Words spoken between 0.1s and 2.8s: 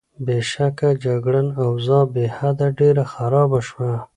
بېشکه، جګړن: اوضاع بېحده